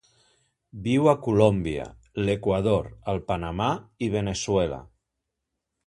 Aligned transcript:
Viu 0.87 1.09
a 1.11 1.13
Colòmbia, 1.27 1.85
l'Equador, 2.29 2.91
el 3.13 3.23
Panamà 3.31 3.71
i 4.07 4.11
Veneçuela. 4.19 4.85